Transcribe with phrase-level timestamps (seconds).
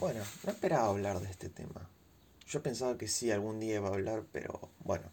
[0.00, 1.86] Bueno, no esperaba hablar de este tema.
[2.48, 5.12] Yo pensaba que sí, algún día iba a hablar, pero bueno.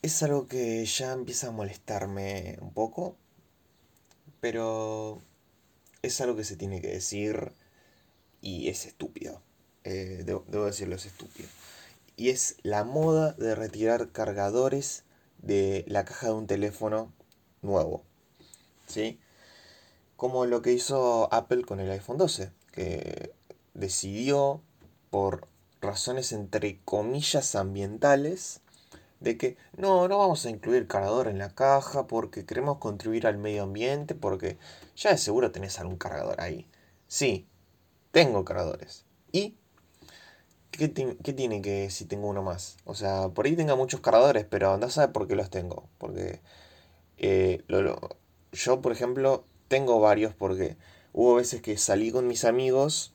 [0.00, 3.16] Es algo que ya empieza a molestarme un poco,
[4.40, 5.20] pero
[6.00, 7.52] es algo que se tiene que decir
[8.40, 9.42] y es estúpido.
[9.84, 11.50] Eh, debo, debo decirlo, es estúpido.
[12.16, 15.04] Y es la moda de retirar cargadores
[15.36, 17.12] de la caja de un teléfono
[17.60, 18.04] nuevo.
[18.86, 19.20] ¿Sí?
[20.16, 23.38] Como lo que hizo Apple con el iPhone 12, que
[23.80, 24.60] decidió,
[25.10, 25.48] por
[25.80, 28.60] razones entre comillas ambientales,
[29.20, 33.38] de que no, no vamos a incluir cargador en la caja porque queremos contribuir al
[33.38, 34.58] medio ambiente, porque
[34.96, 36.66] ya de seguro tenés algún cargador ahí.
[37.06, 37.46] Sí,
[38.12, 39.04] tengo cargadores.
[39.32, 39.56] ¿Y
[40.70, 42.76] qué, tiene que si tengo uno más?
[42.84, 45.88] O sea, por ahí tenga muchos cargadores, pero anda a saber por qué los tengo.
[45.98, 46.40] Porque
[47.18, 47.62] eh,
[48.52, 50.76] yo, por ejemplo, tengo varios porque
[51.12, 53.12] hubo veces que salí con mis amigos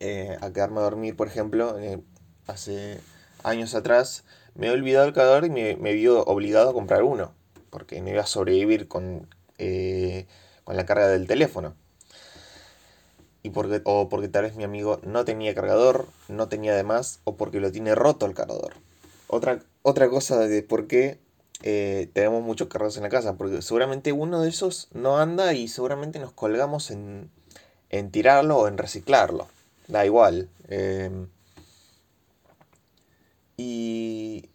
[0.00, 2.00] eh, a quedarme a dormir, por ejemplo, eh,
[2.46, 3.00] hace
[3.42, 7.32] años atrás, me he olvidado el cargador y me, me vio obligado a comprar uno,
[7.70, 9.26] porque no iba a sobrevivir con,
[9.58, 10.26] eh,
[10.64, 11.74] con la carga del teléfono.
[13.42, 17.36] Y porque, o porque tal vez mi amigo no tenía cargador, no tenía además, o
[17.36, 18.74] porque lo tiene roto el cargador.
[19.26, 21.18] Otra, otra cosa de por qué
[21.60, 26.20] tenemos muchos cargadores en la casa, porque seguramente uno de esos no anda y seguramente
[26.20, 27.30] nos colgamos en,
[27.90, 29.48] en tirarlo o en reciclarlo
[29.88, 30.48] da igual.
[30.68, 31.28] Em,
[33.56, 34.50] y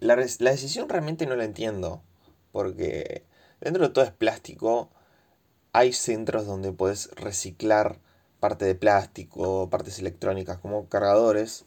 [0.00, 2.02] la, decisión realmente no la entiendo,
[2.52, 3.24] porque
[3.60, 4.90] dentro de todo es plástico,
[5.72, 7.98] hay centros donde puedes reciclar
[8.40, 11.66] parte de plástico, partes electrónicas como cargadores.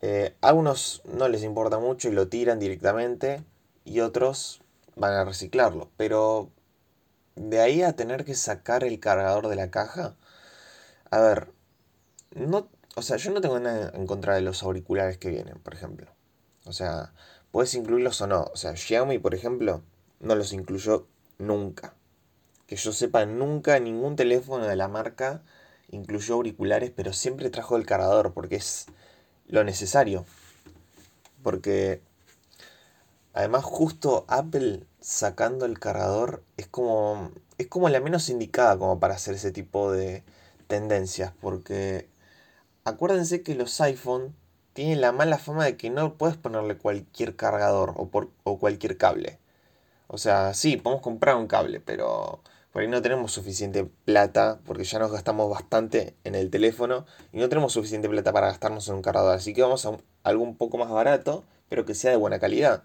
[0.00, 3.44] Eh, algunos no les importa mucho y lo tiran directamente
[3.84, 4.62] y otros
[4.96, 5.90] van a reciclarlo.
[5.96, 6.50] Pero
[7.36, 10.16] de ahí a tener que sacar el cargador de la caja,
[11.10, 11.51] a ver,
[12.34, 15.74] no, o sea, yo no tengo nada en contra de los auriculares que vienen, por
[15.74, 16.08] ejemplo.
[16.64, 17.12] O sea,
[17.50, 18.50] puedes incluirlos o no.
[18.52, 19.82] O sea, Xiaomi, por ejemplo,
[20.20, 21.06] no los incluyó
[21.38, 21.94] nunca.
[22.66, 25.42] Que yo sepa, nunca ningún teléfono de la marca
[25.90, 28.86] incluyó auriculares, pero siempre trajo el cargador porque es
[29.46, 30.24] lo necesario.
[31.42, 32.00] Porque
[33.34, 39.14] además justo Apple sacando el cargador es como es como la menos indicada como para
[39.14, 40.22] hacer ese tipo de
[40.68, 42.08] tendencias porque
[42.84, 44.34] acuérdense que los iPhone
[44.72, 48.96] tienen la mala fama de que no puedes ponerle cualquier cargador o, por, o cualquier
[48.96, 49.38] cable.
[50.08, 52.40] O sea, sí, podemos comprar un cable, pero
[52.72, 57.38] por ahí no tenemos suficiente plata, porque ya nos gastamos bastante en el teléfono y
[57.38, 59.36] no tenemos suficiente plata para gastarnos en un cargador.
[59.36, 62.82] Así que vamos a algo un poco más barato, pero que sea de buena calidad.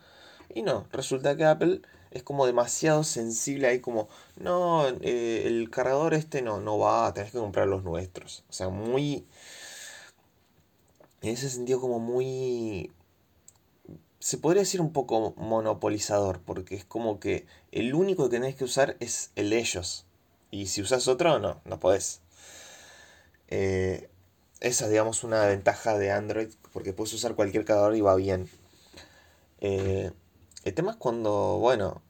[0.54, 1.82] Y no, resulta que Apple
[2.12, 7.32] es como demasiado sensible ahí como, no, eh, el cargador este no, no va, tenés
[7.32, 8.44] que comprar los nuestros.
[8.50, 9.26] O sea, muy
[11.22, 12.92] en ese sentido como muy...
[14.20, 18.64] Se podría decir un poco monopolizador, porque es como que el único que tenés que
[18.64, 20.06] usar es el de ellos.
[20.50, 22.22] Y si usas otro, no, no podés.
[23.48, 24.10] Eh,
[24.60, 28.50] esa es, digamos, una ventaja de Android, porque puedes usar cualquier cargador y va bien.
[29.60, 30.12] Eh,
[30.64, 32.02] el tema es cuando, bueno,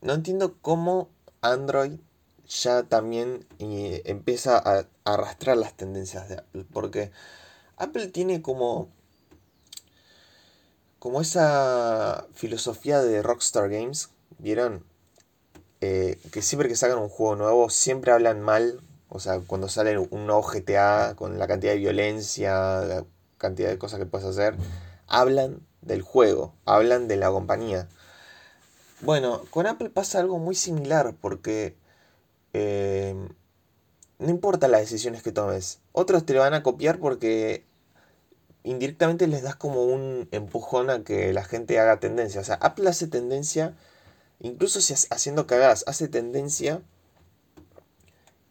[0.00, 1.10] no entiendo cómo
[1.40, 1.98] Android
[2.46, 7.10] ya también eh, empieza a arrastrar las tendencias de Apple, porque
[7.76, 8.88] Apple tiene como.
[10.98, 14.84] como esa filosofía de Rockstar Games, ¿vieron?
[15.80, 18.80] Eh, que siempre que sacan un juego nuevo, siempre hablan mal.
[19.08, 23.04] O sea, cuando sale un nuevo GTA con la cantidad de violencia, la
[23.38, 24.56] cantidad de cosas que puedes hacer,
[25.06, 27.88] hablan del juego, hablan de la compañía.
[29.02, 31.76] Bueno, con Apple pasa algo muy similar porque
[32.52, 33.14] eh,
[34.18, 35.80] no importa las decisiones que tomes.
[35.92, 37.64] Otros te van a copiar porque
[38.64, 42.40] indirectamente les das como un empujón a que la gente haga tendencia.
[42.40, 43.74] O sea, Apple hace tendencia,
[44.40, 46.82] incluso si haciendo cagadas, hace tendencia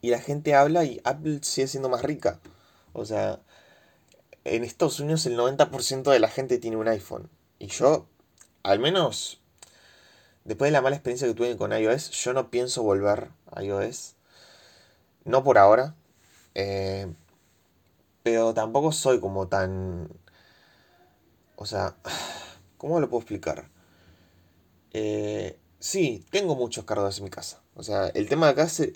[0.01, 2.39] y la gente habla y Apple sigue siendo más rica.
[2.93, 3.41] O sea,
[4.43, 7.29] en Estados Unidos el 90% de la gente tiene un iPhone.
[7.57, 8.07] Y yo,
[8.63, 9.41] al menos,
[10.43, 14.15] después de la mala experiencia que tuve con iOS, yo no pienso volver a iOS.
[15.25, 15.95] No por ahora.
[16.53, 17.11] Eh,
[18.23, 20.09] pero tampoco soy como tan...
[21.57, 21.95] O sea,
[22.77, 23.69] ¿cómo lo puedo explicar?
[24.93, 27.61] Eh, sí, tengo muchos cargadores en mi casa.
[27.75, 28.93] O sea, el tema de acá es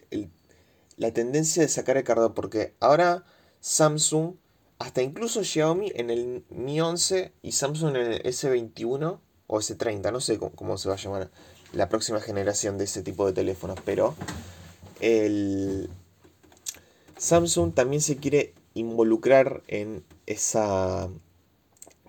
[0.98, 2.34] la tendencia de sacar el cargador.
[2.34, 3.26] Porque ahora
[3.60, 4.36] Samsung,
[4.80, 10.22] hasta incluso Xiaomi en el Mi 11 y Samsung en el S21 o S30, no
[10.22, 11.32] sé cómo, cómo se va a llamar
[11.74, 13.80] la próxima generación de ese tipo de teléfonos.
[13.84, 14.16] Pero
[15.02, 15.90] el,
[17.20, 21.10] Samsung también se quiere involucrar en esa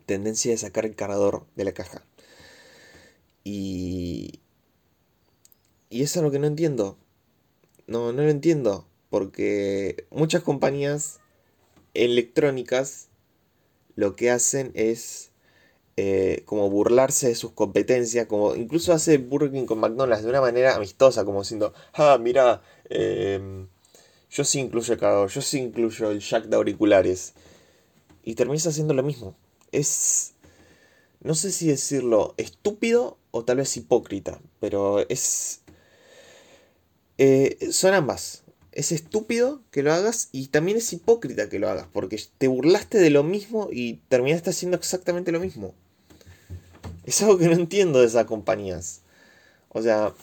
[0.06, 2.04] tendencia de sacar el cargador de la caja.
[3.42, 4.40] Y,
[5.90, 6.96] y eso es lo que no entiendo.
[7.86, 8.86] No, no lo entiendo.
[9.10, 11.18] Porque muchas compañías
[11.94, 13.08] electrónicas
[13.96, 15.32] lo que hacen es
[15.96, 20.40] eh, como burlarse de sus competencias, como incluso hace Burger King con McDonald's de una
[20.40, 23.66] manera amistosa, como diciendo, ah, mira, em,
[24.30, 27.34] yo sí incluyo yo sí incluyo el jack de auriculares.
[28.22, 29.36] Y terminas haciendo lo mismo.
[29.72, 30.34] Es,
[31.22, 35.62] no sé si decirlo estúpido o tal vez hipócrita, pero es...
[37.18, 41.86] Eh, son ambas es estúpido que lo hagas y también es hipócrita que lo hagas,
[41.92, 45.74] porque te burlaste de lo mismo y terminaste haciendo exactamente lo mismo.
[47.04, 49.00] Es algo que no entiendo de esas compañías.
[49.68, 50.14] O sea,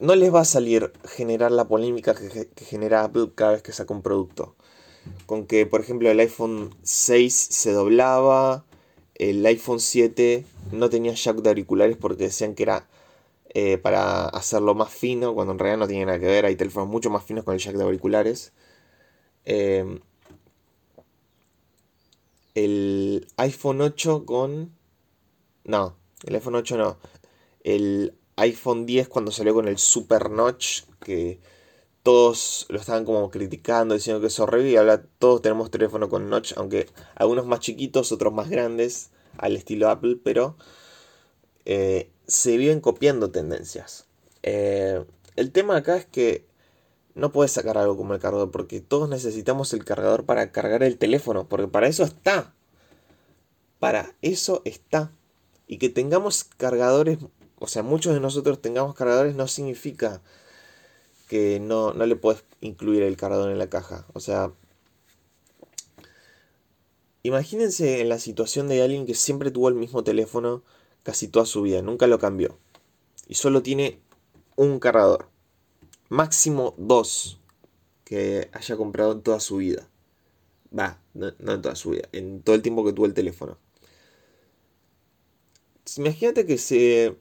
[0.00, 3.94] no les va a salir generar la polémica que, genera Apple cada vez que saca
[3.94, 4.56] un producto.
[5.26, 8.64] Con que, por ejemplo, el iPhone 6 se doblaba,
[9.14, 12.88] el iPhone 7 no tenía jack de auriculares porque decían que era
[13.54, 16.88] eh, para hacerlo más fino, cuando en realidad no tiene nada que ver, hay teléfonos
[16.88, 18.52] mucho más finos con el jack de auriculares.
[19.44, 20.00] Eh,
[22.54, 24.72] el iPhone 8 con...
[25.64, 25.94] No,
[26.24, 26.98] el iPhone 8 no.
[27.62, 31.40] El iPhone 10 cuando salió con el Super Notch, que
[32.02, 36.30] todos lo estaban como criticando, diciendo que es horrible, y ahora todos tenemos teléfono con
[36.30, 40.56] Notch, aunque algunos más chiquitos, otros más grandes, al estilo Apple, pero
[41.64, 44.06] eh, se viven copiando tendencias.
[44.42, 45.04] Eh,
[45.36, 46.46] el tema acá es que
[47.14, 50.96] no puedes sacar algo como el cargador, porque todos necesitamos el cargador para cargar el
[50.98, 52.54] teléfono, porque para eso está.
[53.78, 55.12] Para eso está.
[55.66, 57.18] Y que tengamos cargadores,
[57.60, 60.22] o sea, muchos de nosotros tengamos cargadores no significa
[61.28, 64.06] que no, no le puedes incluir el cargador en la caja.
[64.14, 64.50] O sea,
[67.22, 70.62] imagínense en la situación de alguien que siempre tuvo el mismo teléfono
[71.02, 72.58] casi toda su vida, nunca lo cambió.
[73.28, 74.00] Y solo tiene
[74.56, 75.28] un cargador.
[76.08, 77.38] Máximo dos
[78.04, 79.86] que haya comprado en toda su vida.
[80.76, 83.58] Va, no, en toda su vida, en todo el tiempo que tuvo el teléfono.
[85.96, 87.16] Imagínate que se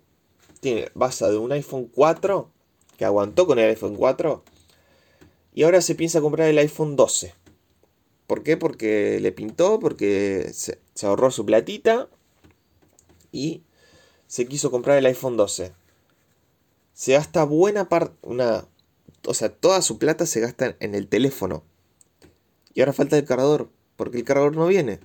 [0.59, 2.49] tiene basa de un iPhone 4
[2.97, 4.43] que aguantó con el iPhone 4
[5.53, 7.33] y ahora se piensa comprar el iPhone 12.
[8.27, 8.57] ¿Por qué?
[8.57, 12.07] Porque le pintó, porque se, se ahorró su platita
[13.31, 13.63] y
[14.27, 15.73] se quiso comprar el iPhone 12.
[16.93, 18.67] Se gasta buena parte, una,
[19.25, 21.63] o sea, toda su plata se gasta en el teléfono.
[22.73, 24.99] Y ahora falta el cargador, porque el cargador no viene.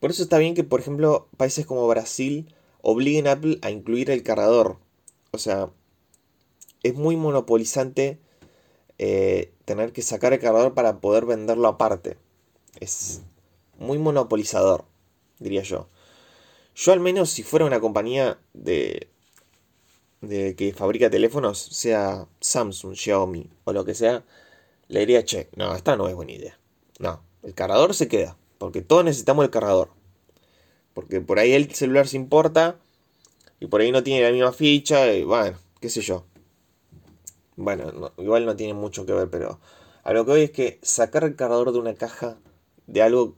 [0.00, 2.54] Por eso está bien que, por ejemplo, países como Brasil
[2.84, 4.78] obliguen a Apple a incluir el cargador.
[5.32, 5.70] O sea,
[6.82, 8.20] es muy monopolizante
[8.98, 12.18] eh, tener que sacar el cargador para poder venderlo aparte.
[12.78, 13.22] Es
[13.78, 14.84] muy monopolizador,
[15.38, 15.88] diría yo.
[16.76, 19.08] Yo al menos si fuera una compañía de,
[20.20, 24.24] de que fabrica teléfonos, sea Samsung, Xiaomi o lo que sea,
[24.88, 26.58] le diría, che, no, esta no es buena idea.
[26.98, 29.90] No, el cargador se queda, porque todos necesitamos el cargador.
[30.94, 32.78] Porque por ahí el celular se importa
[33.60, 36.24] y por ahí no tiene la misma ficha y bueno, qué sé yo.
[37.56, 39.60] Bueno, igual no tiene mucho que ver, pero
[40.02, 42.38] a lo que voy es que sacar el cargador de una caja
[42.86, 43.36] de algo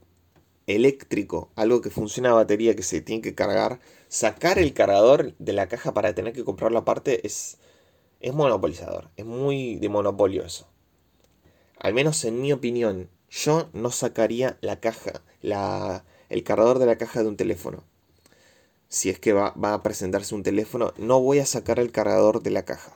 [0.65, 3.79] eléctrico, algo que funciona a batería que se tiene que cargar,
[4.09, 7.57] sacar el cargador de la caja para tener que comprarlo aparte es,
[8.19, 10.67] es monopolizador, es muy de monopolio eso.
[11.79, 16.97] Al menos en mi opinión, yo no sacaría la caja, la, el cargador de la
[16.97, 17.83] caja de un teléfono.
[18.89, 22.41] Si es que va, va a presentarse un teléfono, no voy a sacar el cargador
[22.41, 22.93] de la caja.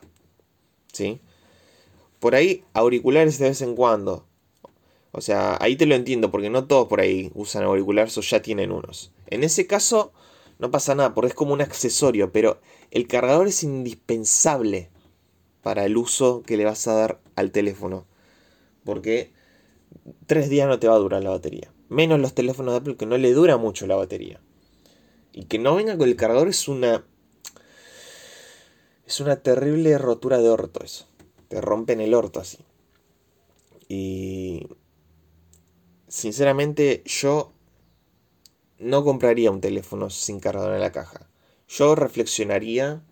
[0.92, 1.20] ¿Sí?
[2.18, 4.26] Por ahí, auriculares de vez en cuando.
[5.10, 8.40] O sea, ahí te lo entiendo, porque no todos por ahí usan auriculares o ya
[8.40, 9.12] tienen unos.
[9.26, 10.12] En ese caso,
[10.58, 12.60] no pasa nada, porque es como un accesorio, pero
[12.92, 14.90] el cargador es indispensable
[15.62, 18.06] para el uso que le vas a dar al teléfono.
[18.84, 19.32] Porque
[20.26, 21.71] tres días no te va a durar la batería.
[21.92, 24.40] Menos los teléfonos de Apple que no le dura mucho la batería.
[25.30, 27.04] Y que no venga con el cargador es una.
[29.06, 31.06] Es una terrible rotura de orto eso.
[31.48, 32.64] Te rompen el orto así.
[33.88, 34.68] Y
[36.08, 37.52] sinceramente yo
[38.78, 41.28] no compraría un teléfono sin cargador en la caja.
[41.68, 43.02] Yo reflexionaría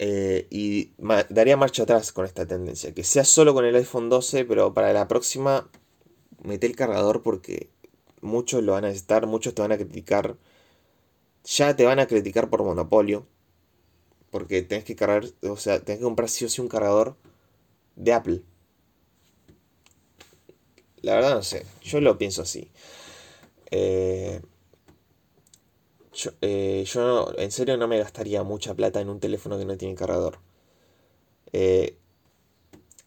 [0.00, 0.90] eh, y
[1.28, 2.92] daría marcha atrás con esta tendencia.
[2.92, 5.70] Que sea solo con el iPhone 12, pero para la próxima
[6.46, 7.70] mete el cargador porque
[8.22, 10.36] muchos lo van a necesitar, muchos te van a criticar.
[11.44, 13.26] Ya te van a criticar por monopolio.
[14.30, 17.16] Porque tenés que cargar, o sea, tenés que comprar sí o sí un cargador
[17.96, 18.42] de Apple.
[21.02, 22.70] La verdad no sé, yo lo pienso así.
[23.70, 24.40] Eh,
[26.12, 29.76] yo, eh, yo en serio no me gastaría mucha plata en un teléfono que no
[29.76, 30.38] tiene cargador.
[31.52, 31.96] Eh,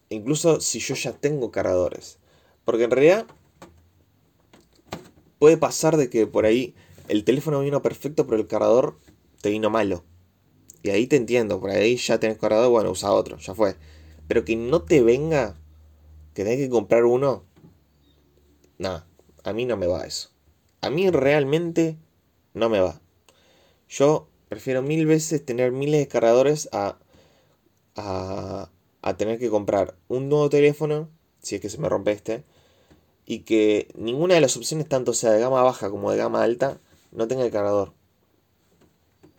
[0.08, 2.19] incluso si yo ya tengo cargadores.
[2.64, 3.26] Porque en realidad
[5.38, 6.74] puede pasar de que por ahí
[7.08, 8.98] el teléfono vino perfecto, pero el cargador
[9.40, 10.04] te vino malo.
[10.82, 13.76] Y ahí te entiendo, por ahí ya tenés cargador, bueno, usa otro, ya fue.
[14.28, 15.56] Pero que no te venga,
[16.34, 17.44] que tenés que comprar uno,
[18.78, 19.06] nada,
[19.44, 20.30] a mí no me va eso.
[20.80, 21.98] A mí realmente
[22.54, 23.00] no me va.
[23.88, 26.98] Yo prefiero mil veces tener miles de cargadores a,
[27.96, 28.70] a,
[29.02, 31.08] a tener que comprar un nuevo teléfono,
[31.40, 32.44] si es que se me rompe este,
[33.26, 36.80] y que ninguna de las opciones, tanto sea de gama baja como de gama alta,
[37.12, 37.92] no tenga el cargador.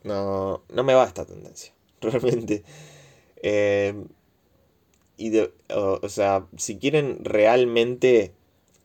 [0.03, 2.63] No, no me va esta tendencia, realmente.
[3.43, 3.93] Eh,
[5.17, 8.33] y de, o, sea, si quieren realmente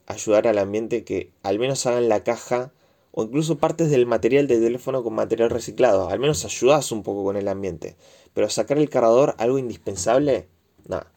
[0.07, 2.73] ayudar al ambiente, que al menos hagan la caja
[3.13, 6.11] o incluso partes del material de teléfono con material reciclado.
[6.11, 7.97] Al menos ayudas un poco con el ambiente.
[8.35, 10.49] Pero sacar el cargador, algo indispensable,
[10.87, 11.11] nada,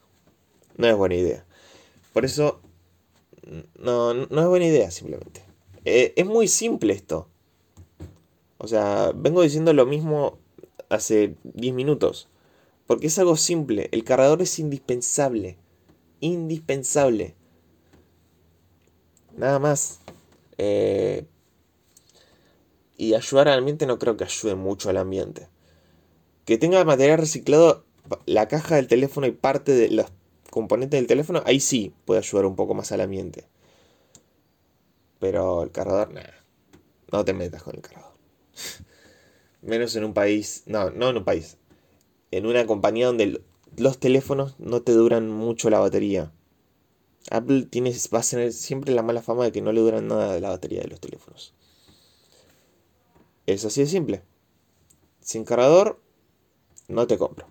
[0.78, 1.44] no es buena idea.
[2.12, 2.60] Por eso,
[3.78, 5.42] no, no es buena idea simplemente.
[5.84, 7.28] Eh, es muy simple esto.
[8.58, 10.38] O sea, vengo diciendo lo mismo
[10.88, 12.28] hace 10 minutos.
[12.86, 13.88] Porque es algo simple.
[13.92, 15.56] El cargador es indispensable.
[16.20, 17.34] Indispensable.
[19.36, 20.00] Nada más.
[20.58, 21.24] Eh,
[22.96, 25.48] y ayudar al ambiente no creo que ayude mucho al ambiente.
[26.44, 27.84] Que tenga material reciclado,
[28.26, 30.10] la caja del teléfono y parte de los
[30.50, 33.46] componentes del teléfono, ahí sí puede ayudar un poco más al ambiente.
[35.18, 36.34] Pero el cargador, nada.
[37.12, 38.12] No te metas con el cargador.
[39.62, 41.58] Menos en un país, no, no en un país.
[42.30, 43.42] En una compañía donde
[43.76, 46.32] los teléfonos no te duran mucho la batería.
[47.30, 50.32] Apple tiene, va a tener siempre la mala fama de que no le duran nada
[50.32, 51.54] de la batería de los teléfonos.
[53.46, 54.22] Es así de simple.
[55.20, 56.00] Sin cargador,
[56.88, 57.46] no te compro.